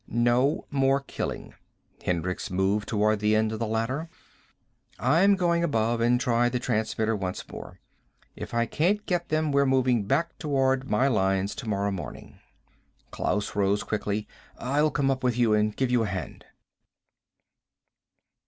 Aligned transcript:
"No 0.07 0.65
more 0.71 0.99
killing." 0.99 1.53
Hendricks 2.03 2.49
moved 2.49 2.87
toward 2.89 3.19
the 3.19 3.35
end 3.35 3.51
of 3.51 3.59
the 3.59 3.67
ladder. 3.67 4.09
"I'm 4.97 5.35
going 5.35 5.63
above 5.63 6.01
and 6.01 6.19
try 6.19 6.49
the 6.49 6.57
transmitter 6.59 7.15
once 7.15 7.47
more. 7.47 7.79
If 8.35 8.51
I 8.51 8.65
can't 8.65 9.05
get 9.05 9.29
them 9.29 9.51
we're 9.51 9.67
moving 9.67 10.05
back 10.05 10.39
toward 10.39 10.89
my 10.89 11.07
lines 11.07 11.53
tomorrow 11.53 11.91
morning." 11.91 12.39
Klaus 13.11 13.55
rose 13.55 13.83
quickly. 13.83 14.27
"I'll 14.57 14.89
come 14.89 15.11
up 15.11 15.23
with 15.23 15.37
you 15.37 15.53
and 15.53 15.75
give 15.75 15.91
you 15.91 16.01
a 16.01 16.07
hand." 16.07 16.45